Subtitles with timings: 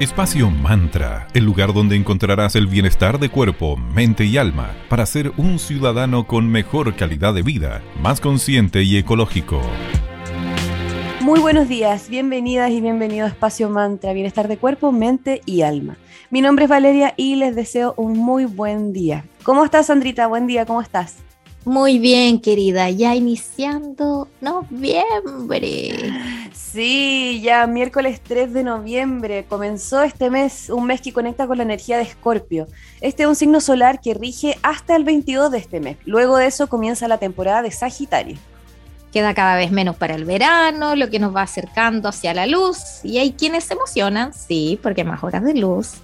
[0.00, 5.30] Espacio Mantra, el lugar donde encontrarás el bienestar de cuerpo, mente y alma para ser
[5.36, 9.60] un ciudadano con mejor calidad de vida, más consciente y ecológico.
[11.20, 15.98] Muy buenos días, bienvenidas y bienvenido a Espacio Mantra, bienestar de cuerpo, mente y alma.
[16.30, 19.26] Mi nombre es Valeria y les deseo un muy buen día.
[19.42, 20.28] ¿Cómo estás, Sandrita?
[20.28, 21.16] Buen día, ¿cómo estás?
[21.66, 26.10] Muy bien, querida, ya iniciando noviembre.
[26.54, 31.64] Sí, ya miércoles 3 de noviembre comenzó este mes, un mes que conecta con la
[31.64, 32.66] energía de Escorpio.
[33.02, 35.98] Este es un signo solar que rige hasta el 22 de este mes.
[36.06, 38.38] Luego de eso comienza la temporada de Sagitario.
[39.12, 43.00] Queda cada vez menos para el verano, lo que nos va acercando hacia la luz.
[43.02, 45.94] Y hay quienes se emocionan, sí, porque más horas de luz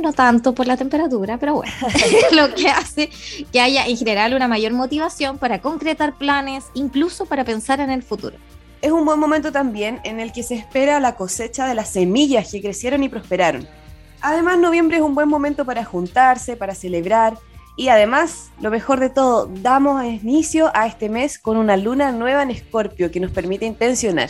[0.00, 1.72] no tanto por la temperatura, pero bueno,
[2.32, 3.10] lo que hace
[3.52, 8.02] que haya en general una mayor motivación para concretar planes, incluso para pensar en el
[8.02, 8.36] futuro.
[8.80, 12.50] Es un buen momento también en el que se espera la cosecha de las semillas
[12.50, 13.68] que crecieron y prosperaron.
[14.20, 17.34] Además, noviembre es un buen momento para juntarse, para celebrar
[17.76, 22.42] y además, lo mejor de todo, damos inicio a este mes con una luna nueva
[22.42, 24.28] en Escorpio que nos permite intencionar.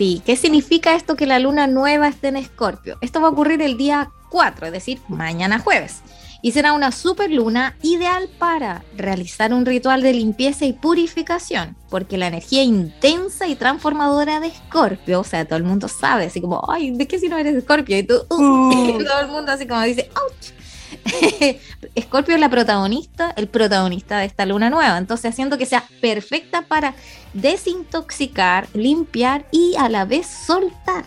[0.00, 2.96] Sí, ¿qué significa esto que la luna nueva esté en Escorpio?
[3.02, 6.00] Esto va a ocurrir el día 4, es decir, mañana jueves.
[6.40, 12.16] Y será una super luna ideal para realizar un ritual de limpieza y purificación, porque
[12.16, 16.64] la energía intensa y transformadora de Escorpio, o sea, todo el mundo sabe, así como,
[16.72, 17.98] ay, ¿de qué si no eres Escorpio?
[17.98, 19.04] Y tú, uh, uh.
[19.04, 20.59] todo el mundo así como dice, ¡ouch!
[21.94, 26.62] Escorpio es la protagonista, el protagonista de esta luna nueva, entonces haciendo que sea perfecta
[26.62, 26.94] para
[27.34, 31.04] desintoxicar, limpiar y a la vez soltar.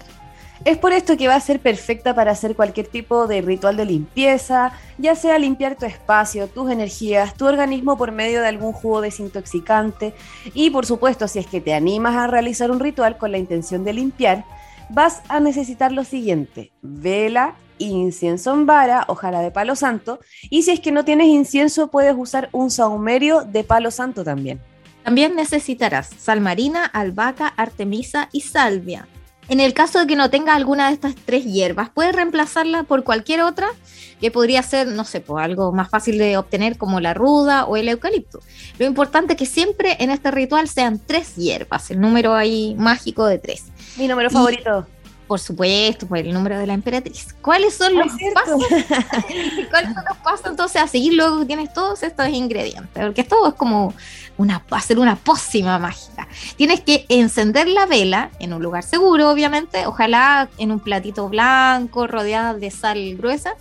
[0.66, 3.84] Es por esto que va a ser perfecta para hacer cualquier tipo de ritual de
[3.84, 9.02] limpieza, ya sea limpiar tu espacio, tus energías, tu organismo por medio de algún jugo
[9.02, 10.14] desintoxicante.
[10.54, 13.84] Y por supuesto si es que te animas a realizar un ritual con la intención
[13.84, 14.46] de limpiar,
[14.90, 20.72] vas a necesitar lo siguiente, vela, incienso en vara, ojalá de palo santo, y si
[20.72, 24.62] es que no tienes incienso puedes usar un saumerio de palo santo también.
[25.04, 29.08] También necesitarás sal marina, albahaca, artemisa y salvia.
[29.50, 33.04] En el caso de que no tenga alguna de estas tres hierbas, puedes reemplazarla por
[33.04, 33.68] cualquier otra
[34.22, 37.76] que podría ser, no sé, pues algo más fácil de obtener como la ruda o
[37.76, 38.40] el eucalipto.
[38.80, 43.26] Lo importante es que siempre en este ritual sean tres hierbas, el número ahí mágico
[43.26, 43.66] de tres.
[43.98, 44.88] Mi número favorito.
[45.34, 47.34] Por supuesto, por el número de la emperatriz.
[47.42, 48.06] ¿Cuáles son los
[48.36, 48.64] pasos?
[49.72, 53.04] ¿Cuáles son los pasos entonces a seguir luego que tienes todos estos ingredientes?
[53.04, 53.96] Porque todo es como
[54.38, 56.28] una, ser una pócima mágica.
[56.56, 62.06] Tienes que encender la vela en un lugar seguro, obviamente, ojalá en un platito blanco,
[62.06, 63.56] rodeada de sal gruesa,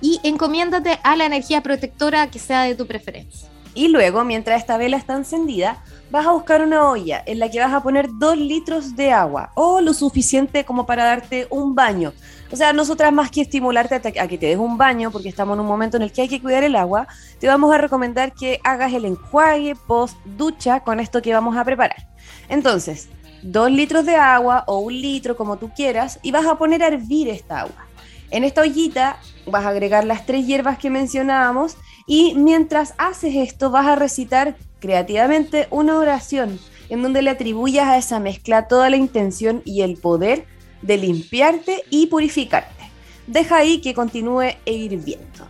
[0.00, 3.46] y encomiéndate a la energía protectora que sea de tu preferencia.
[3.74, 7.60] Y luego, mientras esta vela está encendida, vas a buscar una olla en la que
[7.60, 12.12] vas a poner dos litros de agua o lo suficiente como para darte un baño.
[12.52, 15.60] O sea, nosotras más que estimularte a que te des un baño, porque estamos en
[15.60, 17.06] un momento en el que hay que cuidar el agua,
[17.38, 21.64] te vamos a recomendar que hagas el enjuague post ducha con esto que vamos a
[21.64, 22.08] preparar.
[22.48, 23.08] Entonces,
[23.42, 26.88] dos litros de agua o un litro como tú quieras y vas a poner a
[26.88, 27.86] hervir esta agua.
[28.30, 33.70] En esta ollita vas a agregar las tres hierbas que mencionábamos y mientras haces esto
[33.70, 36.58] vas a recitar creativamente una oración
[36.88, 40.46] en donde le atribuyas a esa mezcla toda la intención y el poder
[40.82, 42.90] de limpiarte y purificarte.
[43.26, 45.46] Deja ahí que continúe hirviendo.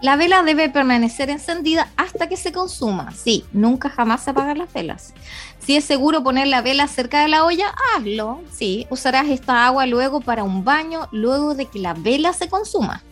[0.00, 3.12] La vela debe permanecer encendida hasta que se consuma.
[3.12, 5.12] Sí, nunca jamás se apagan las velas.
[5.58, 8.40] Si es seguro poner la vela cerca de la olla, hazlo.
[8.52, 13.02] Sí, usarás esta agua luego para un baño luego de que la vela se consuma.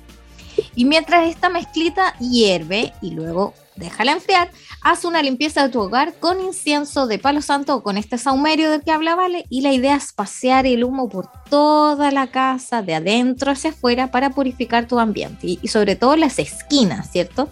[0.76, 4.50] Y mientras esta mezclita hierve y luego déjala enfriar,
[4.88, 8.70] haz una limpieza de tu hogar con incienso de palo santo o con este saumerio
[8.70, 12.94] del que hablaba y la idea es pasear el humo por toda la casa, de
[12.94, 17.48] adentro hacia afuera, para purificar tu ambiente y, sobre todo las esquinas, ¿cierto?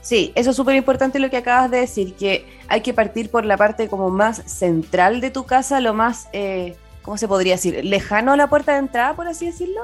[0.00, 3.44] Sí, eso es súper importante lo que acabas de decir, que hay que partir por
[3.44, 7.84] la parte como más central de tu casa, lo más, eh, ¿cómo se podría decir?
[7.84, 9.82] Lejano a la puerta de entrada, por así decirlo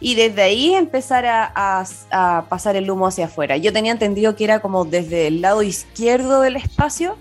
[0.00, 3.56] y desde ahí empezar a, pasar el humo hacia afuera.
[3.56, 7.16] Yo tenía entendido que era como desde el lado izquierdo del espacio,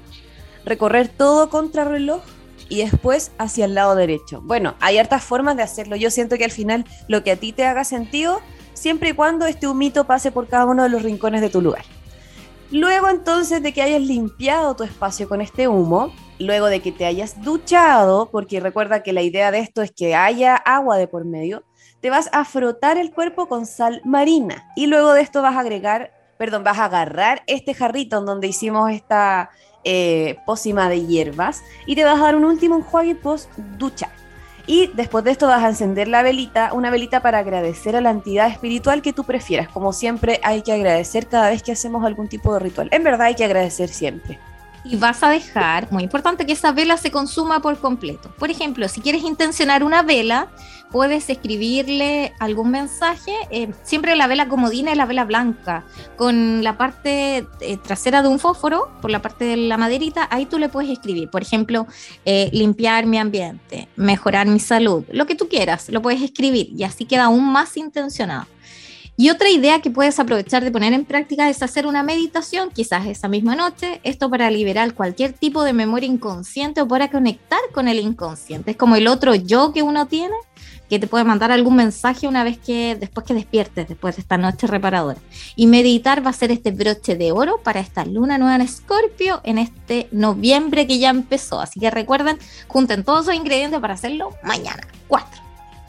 [0.66, 2.22] recorrer todo contra reloj
[2.69, 4.42] y después hacia el lado derecho.
[4.44, 5.95] Bueno, hay hartas formas de hacerlo.
[5.95, 8.42] Yo siento que al final lo que a ti te haga sentido,
[8.74, 11.86] siempre y cuando este humito pase por cada uno de los rincones de tu lugar.
[12.71, 17.06] Luego entonces de que hayas limpiado tu espacio con este humo, luego de que te
[17.06, 21.25] hayas duchado, porque recuerda que la idea de esto es que haya agua de por
[21.25, 21.63] medio,
[22.06, 25.62] te vas a frotar el cuerpo con sal marina y luego de esto vas a
[25.62, 29.50] agregar, perdón, vas a agarrar este jarrito en donde hicimos esta
[29.84, 33.50] eh, pócima de hierbas y te vas a dar un último enjuague post
[33.80, 34.12] ducha.
[34.68, 38.12] Y después de esto vas a encender la velita, una velita para agradecer a la
[38.12, 39.68] entidad espiritual que tú prefieras.
[39.69, 42.88] Como siempre hay que agradecer cada vez que hacemos algún tipo de ritual.
[42.92, 44.38] En verdad hay que agradecer siempre
[44.86, 48.32] y vas a dejar, muy importante, que esa vela se consuma por completo.
[48.38, 50.50] Por ejemplo, si quieres intencionar una vela,
[50.92, 53.34] puedes escribirle algún mensaje.
[53.50, 55.84] Eh, siempre la vela comodina es la vela blanca,
[56.16, 60.46] con la parte eh, trasera de un fósforo, por la parte de la maderita, ahí
[60.46, 61.30] tú le puedes escribir.
[61.30, 61.88] Por ejemplo,
[62.24, 66.84] eh, limpiar mi ambiente, mejorar mi salud, lo que tú quieras, lo puedes escribir y
[66.84, 68.46] así queda aún más intencionado.
[69.18, 73.06] Y otra idea que puedes aprovechar de poner en práctica es hacer una meditación, quizás
[73.06, 77.88] esa misma noche, esto para liberar cualquier tipo de memoria inconsciente o para conectar con
[77.88, 78.72] el inconsciente.
[78.72, 80.36] Es como el otro yo que uno tiene,
[80.90, 84.38] que te puede mandar algún mensaje una vez que, después que despiertes, después de esta
[84.38, 85.20] noche reparadora.
[85.56, 89.40] Y meditar va a ser este broche de oro para esta luna nueva en Escorpio
[89.46, 91.62] en este noviembre que ya empezó.
[91.62, 94.86] Así que recuerden, junten todos esos ingredientes para hacerlo mañana.
[95.08, 95.44] Cuatro.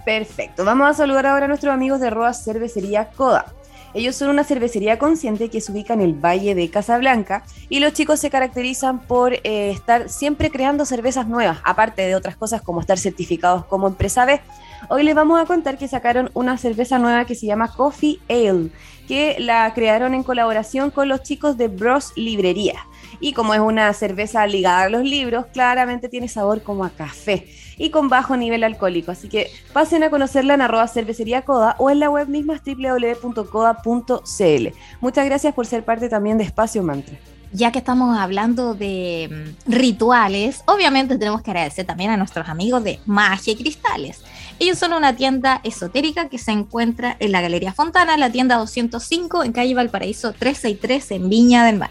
[0.06, 0.64] Perfecto.
[0.64, 3.46] Vamos a saludar ahora a nuestros amigos de Roa Cervecería Coda.
[3.92, 7.92] Ellos son una cervecería consciente que se ubica en el Valle de Casablanca y los
[7.92, 12.80] chicos se caracterizan por eh, estar siempre creando cervezas nuevas, aparte de otras cosas como
[12.80, 14.40] estar certificados como empresa B.
[14.90, 18.70] Hoy les vamos a contar que sacaron una cerveza nueva que se llama Coffee Ale,
[19.08, 22.86] que la crearon en colaboración con los chicos de Bros Librería.
[23.18, 27.48] Y como es una cerveza ligada a los libros, claramente tiene sabor como a café
[27.78, 29.12] y con bajo nivel alcohólico.
[29.12, 34.68] Así que pasen a conocerla en arroba cervecería coda o en la web misma www.coda.cl.
[35.00, 37.16] Muchas gracias por ser parte también de Espacio Mantra
[37.52, 42.82] ya que estamos hablando de mm, rituales, obviamente tenemos que agradecer también a nuestros amigos
[42.84, 44.22] de Magia y Cristales.
[44.58, 49.44] Ellos son una tienda esotérica que se encuentra en la Galería Fontana, la tienda 205
[49.44, 51.90] en calle Valparaíso 363 en Viña del Mar.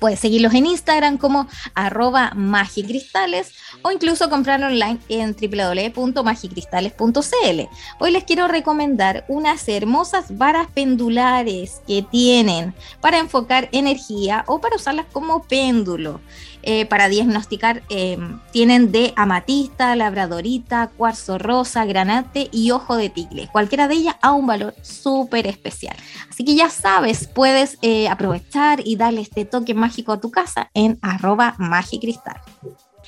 [0.00, 3.52] Puedes seguirlos en Instagram como arroba magicristales
[3.82, 7.60] o incluso comprar online en www.magicristales.cl.
[7.98, 14.76] Hoy les quiero recomendar unas hermosas varas pendulares que tienen para enfocar energía o para
[14.76, 16.22] usarlas como péndulo.
[16.62, 18.18] Eh, para diagnosticar eh,
[18.52, 23.48] tienen de amatista, labradorita, cuarzo rosa, granate y ojo de tigre.
[23.50, 25.96] Cualquiera de ellas a un valor súper especial.
[26.28, 30.70] Así que ya sabes, puedes eh, aprovechar y darle este toque mágico a tu casa
[30.74, 31.56] en arroba.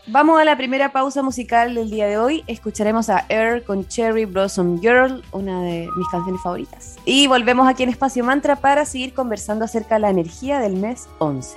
[0.08, 2.42] Vamos a la primera pausa musical del día de hoy.
[2.46, 6.96] Escucharemos a Air con Cherry Blossom Girl, una de mis canciones favoritas.
[7.04, 11.08] Y volvemos aquí en Espacio Mantra para seguir conversando acerca de la energía del mes
[11.18, 11.56] 11.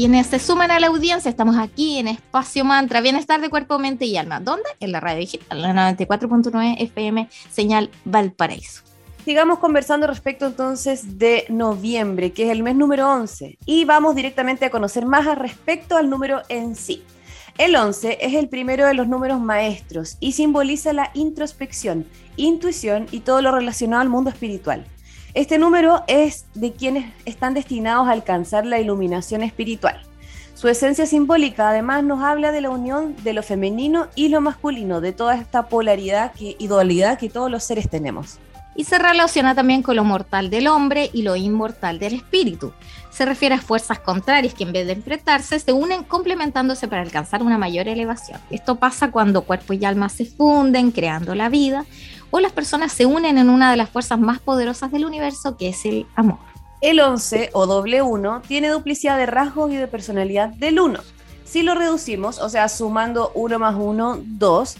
[0.00, 1.28] Quienes se suman a la audiencia.
[1.28, 4.40] Estamos aquí en Espacio Mantra, Bienestar de Cuerpo, Mente y Alma.
[4.40, 4.64] ¿Dónde?
[4.80, 8.80] En la radio digital, la 94.9 FM, señal Valparaíso.
[9.26, 14.64] Sigamos conversando respecto entonces de noviembre, que es el mes número 11, y vamos directamente
[14.64, 17.04] a conocer más al respecto al número en sí.
[17.58, 23.20] El 11 es el primero de los números maestros y simboliza la introspección, intuición y
[23.20, 24.86] todo lo relacionado al mundo espiritual.
[25.32, 30.02] Este número es de quienes están destinados a alcanzar la iluminación espiritual.
[30.54, 35.00] Su esencia simbólica además nos habla de la unión de lo femenino y lo masculino,
[35.00, 38.38] de toda esta polaridad y dualidad que todos los seres tenemos.
[38.74, 42.72] Y se relaciona también con lo mortal del hombre y lo inmortal del espíritu.
[43.10, 47.42] Se refiere a fuerzas contrarias que en vez de enfrentarse se unen complementándose para alcanzar
[47.42, 48.40] una mayor elevación.
[48.50, 51.84] Esto pasa cuando cuerpo y alma se funden creando la vida
[52.30, 55.68] o las personas se unen en una de las fuerzas más poderosas del universo, que
[55.68, 56.38] es el amor.
[56.80, 61.00] El 11 o doble 1 tiene duplicidad de rasgos y de personalidad del 1.
[61.44, 64.76] Si lo reducimos, o sea, sumando 1 más 1, 2,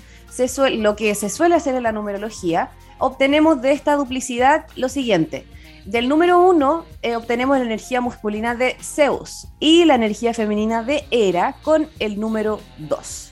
[0.78, 5.46] lo que se suele hacer en la numerología, obtenemos de esta duplicidad lo siguiente.
[5.84, 11.04] Del número 1 eh, obtenemos la energía masculina de Zeus y la energía femenina de
[11.10, 13.29] Hera con el número 2.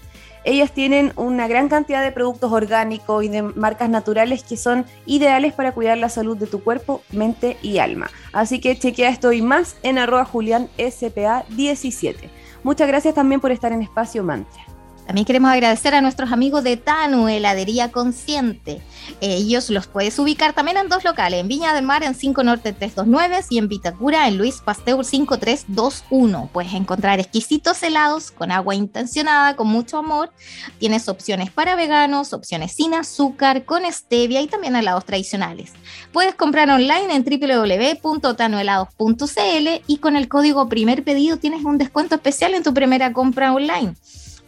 [0.48, 5.52] Ellas tienen una gran cantidad de productos orgánicos y de marcas naturales que son ideales
[5.52, 8.08] para cuidar la salud de tu cuerpo, mente y alma.
[8.32, 12.30] Así que chequea esto y más en arroba julianspa17.
[12.62, 14.67] Muchas gracias también por estar en Espacio Mantra.
[15.08, 18.82] También queremos agradecer a nuestros amigos de Tanu, Heladería Consciente.
[19.22, 22.74] Ellos los puedes ubicar también en dos locales, en Viña del Mar en 5 Norte
[22.74, 26.50] 329 y en Vitacura en Luis Pasteur 5321.
[26.52, 30.30] Puedes encontrar exquisitos helados con agua intencionada, con mucho amor.
[30.78, 35.72] Tienes opciones para veganos, opciones sin azúcar, con stevia y también helados tradicionales.
[36.12, 42.52] Puedes comprar online en www.tanuhelados.cl y con el código primer pedido tienes un descuento especial
[42.52, 43.94] en tu primera compra online.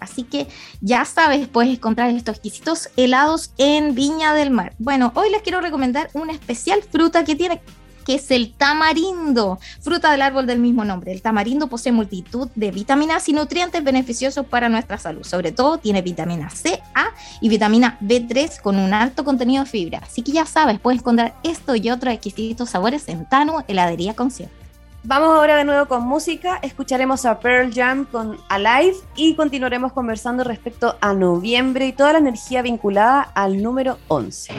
[0.01, 0.49] Así que
[0.81, 4.75] ya sabes, puedes encontrar estos exquisitos helados en Viña del Mar.
[4.79, 7.61] Bueno, hoy les quiero recomendar una especial fruta que tiene
[8.05, 11.13] que es el tamarindo, fruta del árbol del mismo nombre.
[11.13, 15.25] El tamarindo posee multitud de vitaminas y nutrientes beneficiosos para nuestra salud.
[15.25, 20.01] Sobre todo tiene vitamina C, A y vitamina B3 con un alto contenido de fibra.
[20.03, 24.60] Así que ya sabes, puedes encontrar esto y otros exquisitos sabores en Tano Heladería Consciente.
[25.03, 30.45] Vamos ahora de nuevo con música, escucharemos a Pearl Jam con Alive y continuaremos conversando
[30.45, 34.53] respecto a noviembre y toda la energía vinculada al número 11.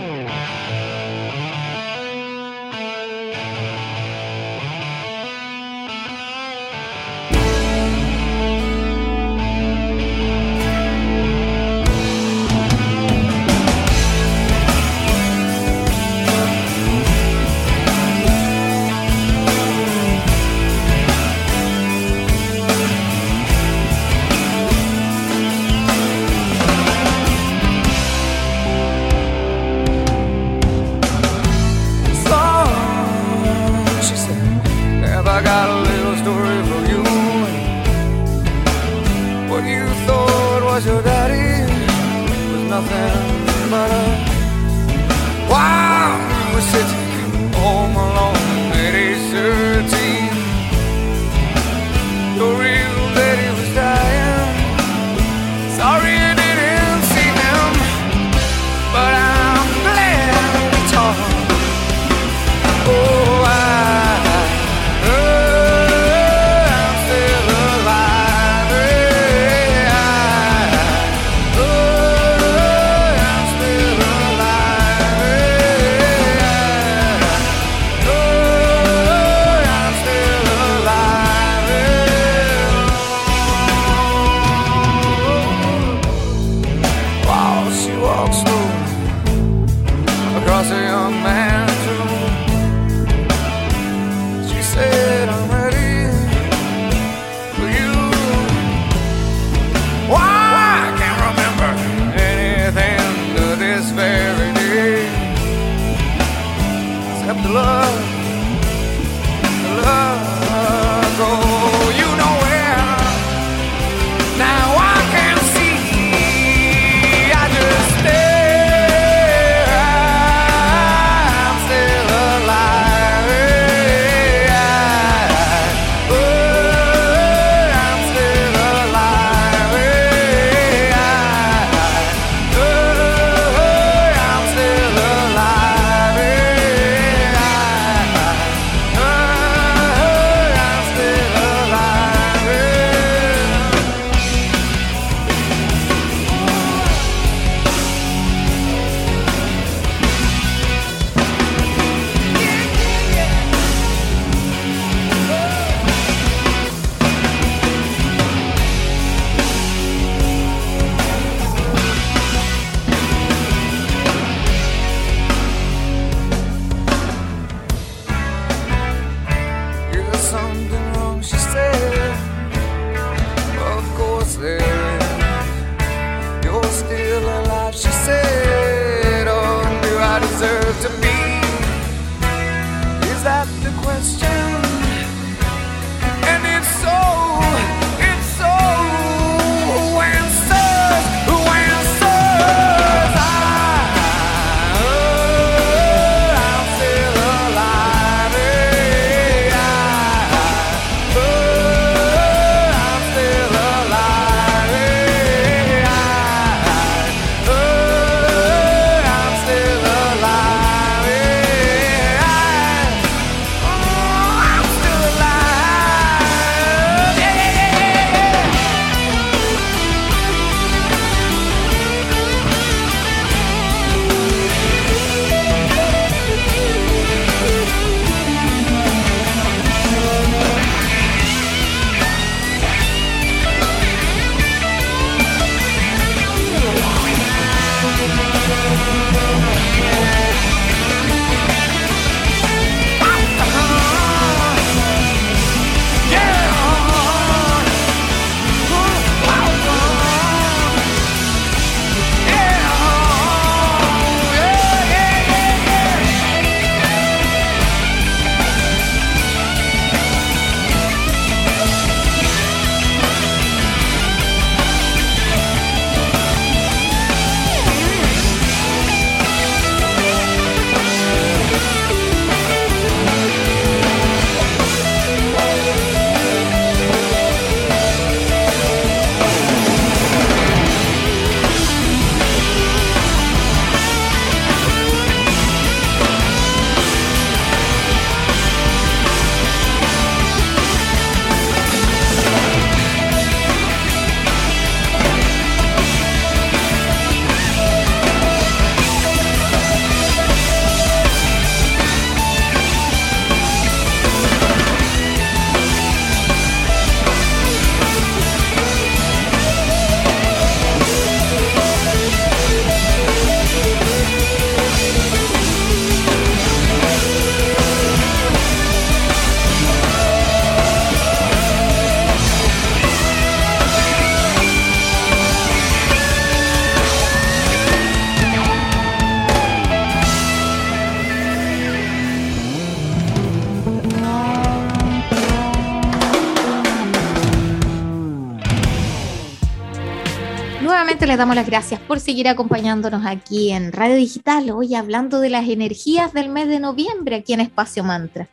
[341.21, 346.13] Damos las gracias por seguir acompañándonos aquí en Radio Digital, hoy hablando de las energías
[346.13, 348.27] del mes de noviembre aquí en Espacio Mantra.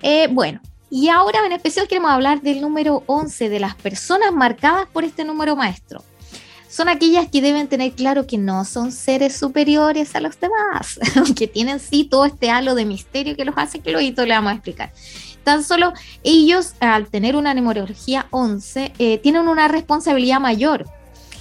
[0.00, 4.88] Eh, bueno, y ahora en especial queremos hablar del número 11, de las personas marcadas
[4.90, 6.02] por este número maestro.
[6.70, 10.98] Son aquellas que deben tener claro que no son seres superiores a los demás,
[11.36, 14.52] que tienen sí todo este halo de misterio que los hace que luego le vamos
[14.52, 14.90] a explicar.
[15.44, 15.92] Tan solo
[16.22, 20.86] ellos, al tener una numerología 11, eh, tienen una responsabilidad mayor.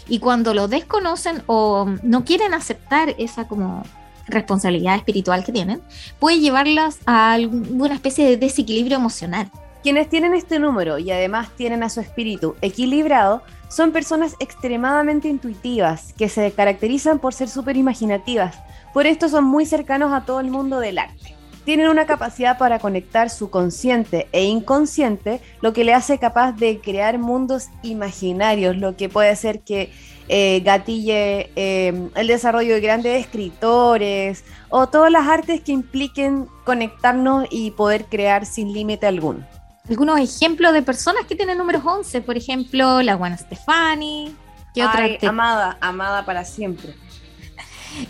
[0.08, 3.84] Y cuando lo desconocen o no quieren aceptar esa como
[4.28, 5.82] responsabilidad espiritual que tienen,
[6.20, 9.52] puede llevarlas a alguna especie de desequilibrio emocional.
[9.84, 16.14] Quienes tienen este número y además tienen a su espíritu equilibrado son personas extremadamente intuitivas
[16.14, 18.60] que se caracterizan por ser súper imaginativas,
[18.94, 21.41] Por esto son muy cercanos a todo el mundo del arte.
[21.66, 26.80] Tienen una capacidad para conectar su consciente e inconsciente, lo que le hace capaz de
[26.80, 29.92] crear mundos imaginarios, lo que puede ser que
[30.28, 37.48] eh, gatille eh, el desarrollo de grandes escritores o todas las artes que impliquen conectarnos
[37.52, 39.46] y poder crear sin límite alguno.
[39.90, 44.34] Algunos ejemplos de personas que tienen números 11, por ejemplo, la Juana Stefani,
[44.74, 46.96] ¿qué otra Ay, amada, amada para siempre.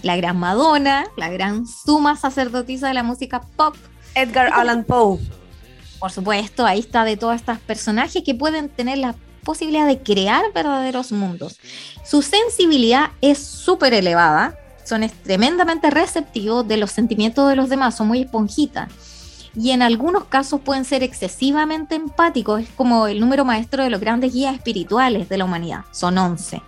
[0.02, 3.76] La gran Madonna, la gran suma sacerdotisa de la música pop.
[4.16, 5.20] Edgar Allan Poe.
[6.00, 10.44] Por supuesto, ahí está de todos estos personajes que pueden tener la posibilidad de crear
[10.54, 11.60] verdaderos mundos.
[12.04, 18.08] Su sensibilidad es súper elevada, son tremendamente receptivos de los sentimientos de los demás, son
[18.08, 18.90] muy esponjitas.
[19.56, 24.00] Y en algunos casos pueden ser excesivamente empáticos, es como el número maestro de los
[24.00, 26.62] grandes guías espirituales de la humanidad, son 11.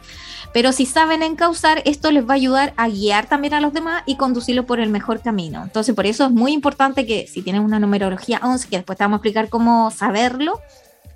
[0.54, 4.04] Pero si saben encauzar, esto les va a ayudar a guiar también a los demás
[4.06, 5.63] y conducirlos por el mejor camino.
[5.63, 9.04] Entonces, por eso es muy importante que si tienen una numerología 11, que después te
[9.04, 10.60] vamos a explicar cómo saberlo,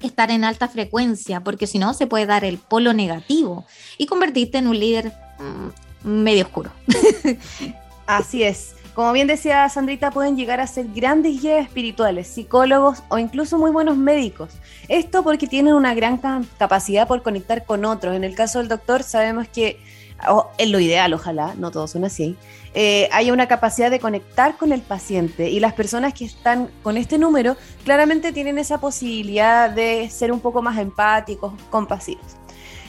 [0.01, 3.65] estar en alta frecuencia, porque si no se puede dar el polo negativo
[3.97, 6.71] y convertirte en un líder mm, medio oscuro.
[8.07, 8.76] Así es.
[8.97, 13.69] Como bien decía Sandrita, pueden llegar a ser grandes guías espirituales, psicólogos o incluso muy
[13.69, 14.49] buenos médicos.
[14.87, 18.15] Esto porque tienen una gran ca- capacidad por conectar con otros.
[18.15, 19.79] En el caso del doctor sabemos que,
[20.27, 22.35] o en lo ideal ojalá, no todos son así,
[22.73, 26.97] eh, hay una capacidad de conectar con el paciente y las personas que están con
[26.97, 32.35] este número claramente tienen esa posibilidad de ser un poco más empáticos, compasivos.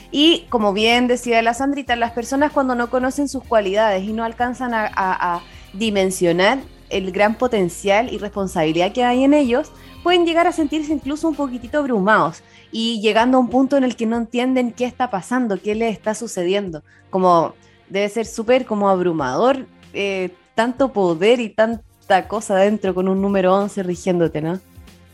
[0.09, 4.23] Y como bien decía la Sandrita, las personas cuando no conocen sus cualidades y no
[4.23, 5.41] alcanzan a
[5.73, 9.71] dimensionar el gran potencial y responsabilidad que hay en ellos,
[10.03, 13.95] pueden llegar a sentirse incluso un poquitito abrumados y llegando a un punto en el
[13.95, 16.83] que no entienden qué está pasando, qué les está sucediendo.
[17.09, 17.53] Como
[17.89, 23.55] debe ser súper como abrumador eh, tanto poder y tanta cosa dentro con un número
[23.55, 24.59] 11 rigiéndote, ¿no?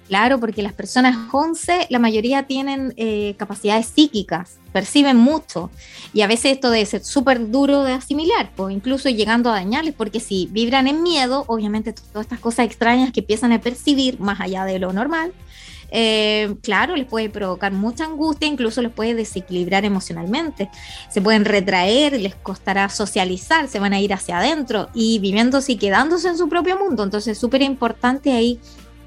[0.07, 5.71] Claro, porque las personas 11, la mayoría tienen eh, capacidades psíquicas, perciben mucho
[6.13, 9.95] y a veces esto debe ser súper duro de asimilar, pues incluso llegando a dañarles,
[9.95, 14.39] porque si vibran en miedo, obviamente todas estas cosas extrañas que empiezan a percibir más
[14.39, 15.33] allá de lo normal,
[15.89, 20.69] eh, claro, les puede provocar mucha angustia, incluso les puede desequilibrar emocionalmente.
[21.09, 25.77] Se pueden retraer, les costará socializar, se van a ir hacia adentro y viviéndose y
[25.77, 27.03] quedándose en su propio mundo.
[27.03, 28.59] Entonces es súper importante ahí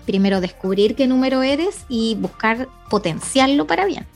[0.09, 4.07] primero descubrir qué número eres y buscar potenciarlo para bien.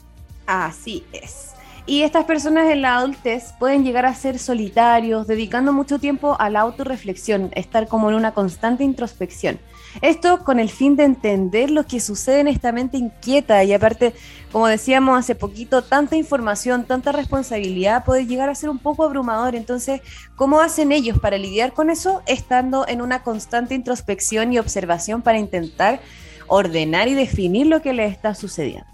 [0.47, 1.51] Así es.
[1.85, 6.49] Y estas personas en la adultez pueden llegar a ser solitarios, dedicando mucho tiempo a
[6.49, 9.59] la autorreflexión, estar como en una constante introspección.
[10.01, 14.13] Esto con el fin de entender lo que sucede en esta mente inquieta y aparte,
[14.51, 19.55] como decíamos hace poquito, tanta información, tanta responsabilidad puede llegar a ser un poco abrumador.
[19.55, 20.01] Entonces,
[20.35, 22.21] ¿cómo hacen ellos para lidiar con eso?
[22.25, 26.01] Estando en una constante introspección y observación para intentar
[26.47, 28.92] ordenar y definir lo que les está sucediendo.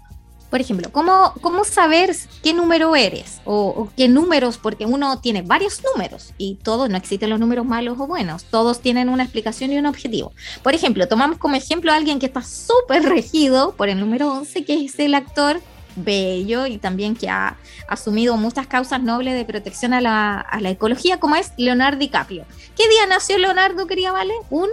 [0.50, 3.40] Por ejemplo, ¿cómo, cómo saber qué número eres?
[3.44, 7.64] O, o qué números, porque uno tiene varios números y todos, no existen los números
[7.64, 10.32] malos o buenos, todos tienen una explicación y un objetivo.
[10.62, 14.64] Por ejemplo, tomamos como ejemplo a alguien que está súper regido por el número 11,
[14.64, 15.60] que es el actor
[15.96, 17.56] bello y también que ha
[17.88, 22.44] asumido muchas causas nobles de protección a la, a la ecología, como es Leonardo DiCaprio.
[22.76, 24.34] ¿Qué día nació Leonardo, quería Vale?
[24.50, 24.68] Un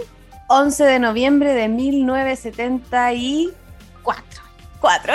[0.48, 4.47] 11 de noviembre de 1974.
[4.80, 5.14] 4.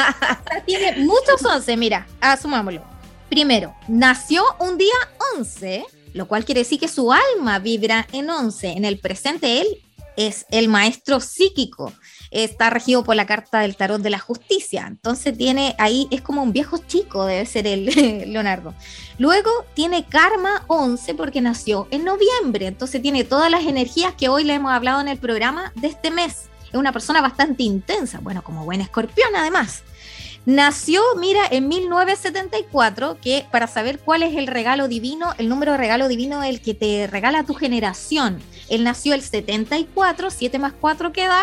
[0.66, 2.82] Tiene muchos 11, mira, asumámoslo.
[3.28, 4.94] Primero, nació un día
[5.36, 8.72] 11, lo cual quiere decir que su alma vibra en 11.
[8.72, 9.66] En el presente, él
[10.16, 11.92] es el maestro psíquico.
[12.30, 14.86] Está regido por la carta del tarot de la justicia.
[14.86, 17.86] Entonces tiene ahí, es como un viejo chico, debe ser el
[18.32, 18.74] Leonardo.
[19.18, 22.66] Luego tiene karma 11 porque nació en noviembre.
[22.66, 26.10] Entonces tiene todas las energías que hoy le hemos hablado en el programa de este
[26.10, 26.48] mes.
[26.68, 29.82] Es una persona bastante intensa, bueno, como buen escorpión además.
[30.46, 35.78] Nació, mira, en 1974, que para saber cuál es el regalo divino, el número de
[35.78, 38.40] regalo divino el que te regala tu generación.
[38.68, 41.42] Él nació el 74, 7 más 4 que da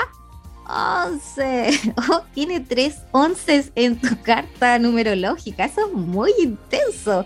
[0.69, 1.93] 11.
[2.09, 5.65] Oh, tiene tres 11 en tu carta numerológica.
[5.65, 7.25] Eso es muy intenso.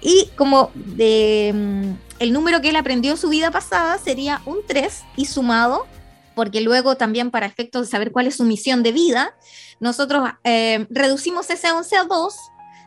[0.00, 5.02] Y como mm, el número que él aprendió en su vida pasada sería un 3
[5.16, 5.86] y sumado,
[6.36, 9.34] porque luego también para efectos de saber cuál es su misión de vida,
[9.80, 12.34] nosotros eh, reducimos ese 11 a 2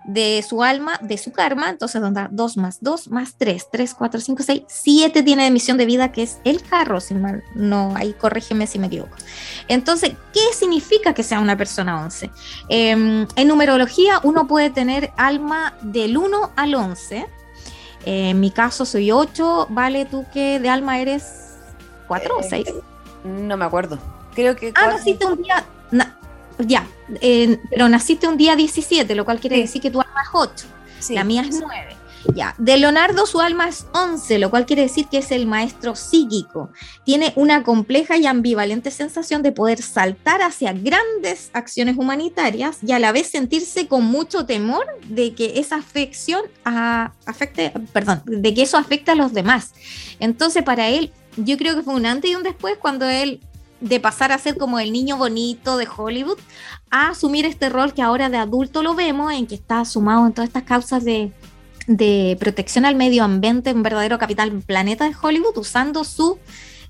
[0.06, 4.22] de su alma, de su karma, entonces donde 2 más 2 más 3, 3, 4,
[4.22, 7.94] 5, 6, 7 tiene de misión de vida que es el carro, si mal, no,
[7.96, 9.18] ahí corrígeme si me equivoco.
[9.68, 12.30] Entonces, ¿qué significa que sea una persona 11?
[12.70, 12.92] Eh,
[13.36, 17.28] en numerología uno puede tener alma del 1 al 11
[18.06, 21.58] Eh, en mi caso soy 8, vale, tú que de alma eres
[22.08, 22.68] 4 o Eh, 6.
[23.24, 24.00] No me acuerdo.
[24.36, 24.72] Creo que.
[24.76, 25.66] Ah, naciste un día.
[25.92, 26.18] na-
[26.60, 26.86] ya,
[27.22, 29.62] eh, pero naciste un día 17, lo cual quiere Sí.
[29.64, 30.66] decir que tu alma es 8.
[31.00, 31.16] Sí.
[31.16, 31.96] La mía es 9.
[32.36, 35.96] Ya, de Leonardo su alma es 11, lo cual quiere decir que es el maestro
[35.96, 36.70] psíquico.
[37.06, 43.00] Tiene una compleja y ambivalente sensación de poder saltar hacia grandes acciones humanitarias y a
[43.00, 48.64] la vez sentirse con mucho temor de que esa afección a- afecte, perdón, de que
[48.64, 49.72] eso afecte a los demás.
[50.20, 51.14] Entonces, para él,
[51.46, 53.42] yo creo que fue un antes y un después cuando él
[53.82, 56.38] de pasar a ser como el niño bonito de Hollywood
[56.92, 60.34] a asumir este rol que ahora de adulto lo vemos, en que está sumado en
[60.34, 61.32] todas estas causas de,
[61.88, 66.38] de protección al medio ambiente, un verdadero capital planeta de Hollywood, usando su,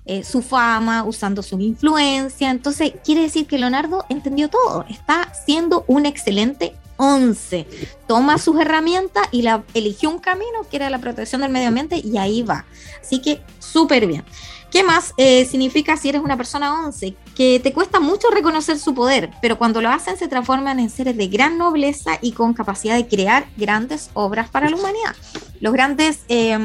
[0.06, 2.50] eh, su fama, usando su influencia.
[2.50, 7.66] Entonces, quiere decir que Leonardo entendió todo, está siendo un excelente 11.
[8.08, 12.02] Toma sus herramientas y la, eligió un camino que era la protección del medio ambiente
[12.04, 12.66] y ahí va.
[13.02, 14.26] Así que súper bien.
[14.70, 17.16] ¿Qué más eh, significa si eres una persona 11?
[17.36, 21.18] Que te cuesta mucho reconocer su poder, pero cuando lo hacen se transforman en seres
[21.18, 25.16] de gran nobleza y con capacidad de crear grandes obras para la humanidad.
[25.62, 26.56] Los grandes eh,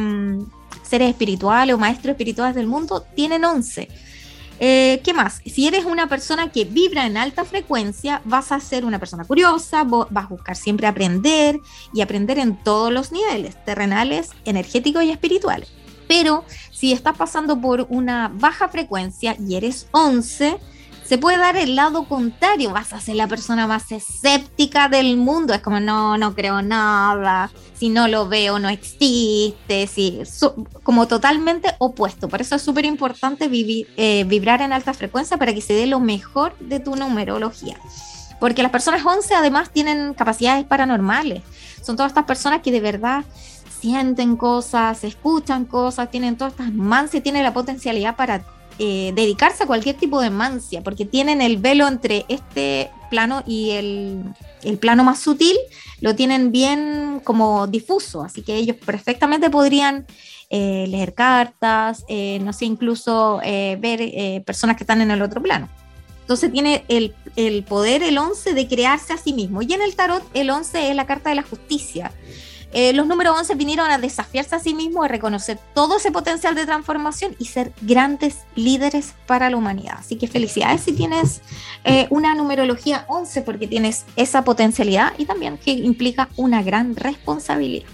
[0.83, 3.89] seres espirituales o maestros espirituales del mundo tienen 11.
[4.61, 5.41] Eh, ¿Qué más?
[5.45, 9.85] Si eres una persona que vibra en alta frecuencia, vas a ser una persona curiosa,
[9.85, 11.59] vas a buscar siempre aprender
[11.93, 15.73] y aprender en todos los niveles, terrenales, energéticos y espirituales.
[16.07, 20.59] Pero si estás pasando por una baja frecuencia y eres 11,
[21.05, 25.53] se puede dar el lado contrario, vas a ser la persona más escéptica del mundo,
[25.53, 30.23] es como no, no creo nada, si no lo veo no existe, si,
[30.83, 35.61] como totalmente opuesto, por eso es súper importante eh, vibrar en alta frecuencia para que
[35.61, 37.79] se dé lo mejor de tu numerología.
[38.41, 41.43] Porque las personas 11 además tienen capacidades paranormales,
[41.83, 43.25] son todas estas personas que de verdad
[43.81, 48.43] sienten cosas, escuchan cosas, tienen todas estas mancias, tienen la potencialidad para
[48.79, 53.71] eh, dedicarse a cualquier tipo de mancia, porque tienen el velo entre este plano y
[53.71, 54.23] el,
[54.63, 55.57] el plano más sutil,
[56.01, 60.07] lo tienen bien como difuso, así que ellos perfectamente podrían
[60.51, 65.69] eh, leer cartas, eh, no sé, incluso ver personas que están en el otro plano.
[66.21, 69.61] Entonces tiene el, el poder, el 11, de crearse a sí mismo.
[69.61, 72.13] Y en el tarot, el 11 es la carta de la justicia.
[72.75, 76.57] Eh, los números 11 vinieron a desafiarse a sí mismos, a reconocer todo ese potencial
[76.57, 79.95] de transformación y ser grandes líderes para la humanidad.
[80.01, 81.41] Así que felicidades si tienes
[81.85, 87.89] eh, una numerología 11 porque tienes esa potencialidad y también que implica una gran responsabilidad.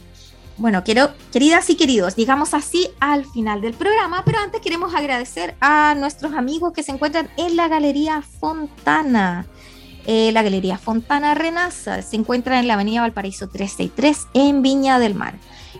[0.57, 5.55] Bueno, quiero, queridas y queridos, llegamos así al final del programa, pero antes queremos agradecer
[5.61, 9.47] a nuestros amigos que se encuentran en la Galería Fontana.
[10.13, 15.15] Eh, la Galería Fontana Renaza se encuentra en la Avenida Valparaíso 363 en Viña del
[15.15, 15.35] Mar.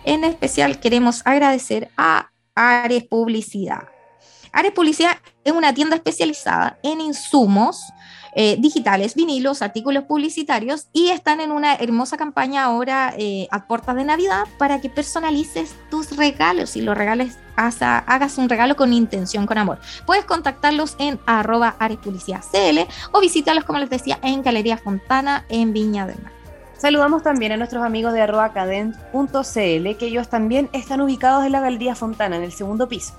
[0.05, 3.89] En especial queremos agradecer a Ares Publicidad.
[4.53, 7.83] Ares Publicidad es una tienda especializada en insumos
[8.35, 13.97] eh, digitales, vinilos, artículos publicitarios y están en una hermosa campaña ahora eh, a puertas
[13.97, 19.47] de Navidad para que personalices tus regalos y los regales, hagas un regalo con intención,
[19.47, 19.79] con amor.
[20.07, 26.07] Puedes contactarlos en arroba arespublicidadcl o visitarlos, como les decía, en Galería Fontana en Viña
[26.07, 26.40] del Mar.
[26.81, 31.61] Saludamos también a nuestros amigos de arroba cadent.cl, que ellos también están ubicados en la
[31.61, 33.13] Galería Fontana, en el segundo piso.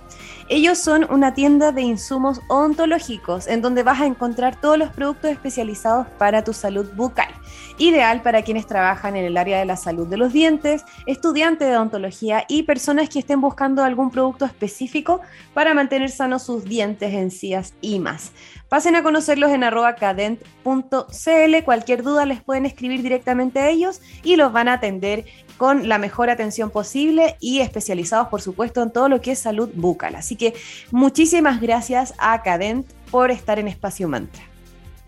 [0.49, 5.29] Ellos son una tienda de insumos ontológicos, en donde vas a encontrar todos los productos
[5.29, 7.31] especializados para tu salud bucal.
[7.77, 11.75] Ideal para quienes trabajan en el área de la salud de los dientes, estudiantes de
[11.75, 15.21] odontología y personas que estén buscando algún producto específico
[15.53, 18.31] para mantener sanos sus dientes, encías y más.
[18.69, 19.61] Pasen a conocerlos en
[19.99, 21.63] cadent.cl.
[21.65, 25.25] Cualquier duda les pueden escribir directamente a ellos y los van a atender
[25.57, 29.69] con la mejor atención posible y especializados, por supuesto, en todo lo que es salud
[29.73, 30.15] bucal.
[30.15, 30.53] Así que
[30.91, 34.50] muchísimas gracias a Cadent por estar en Espacio Mantra.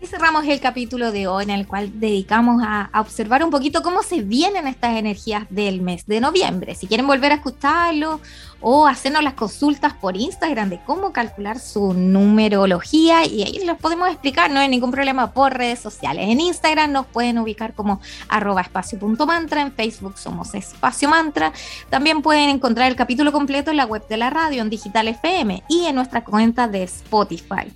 [0.06, 4.02] Cerramos el capítulo de hoy en el cual dedicamos a, a observar un poquito cómo
[4.02, 6.74] se vienen estas energías del mes de noviembre.
[6.74, 8.20] Si quieren volver a escucharlo
[8.60, 14.08] o hacernos las consultas por Instagram de cómo calcular su numerología y ahí los podemos
[14.08, 16.26] explicar, no hay ningún problema por redes sociales.
[16.28, 21.52] En Instagram nos pueden ubicar como arroba espacio.mantra, en Facebook somos espacio mantra.
[21.88, 25.62] También pueden encontrar el capítulo completo en la web de la radio, en Digital FM
[25.68, 27.72] y en nuestra cuenta de Spotify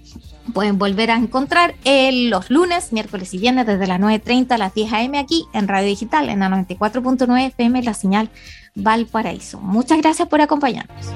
[0.52, 4.74] pueden volver a encontrar eh, los lunes, miércoles y viernes desde las 9.30 a las
[4.74, 5.18] 10 a.m.
[5.18, 8.30] aquí en Radio Digital, en la 94.9 FM, la señal
[8.74, 9.60] Valparaíso.
[9.60, 11.06] Muchas gracias por acompañarnos.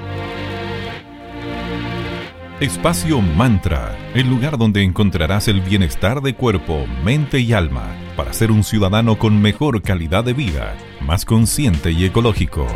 [2.60, 8.52] Espacio Mantra, el lugar donde encontrarás el bienestar de cuerpo, mente y alma para ser
[8.52, 12.66] un ciudadano con mejor calidad de vida, más consciente y ecológico.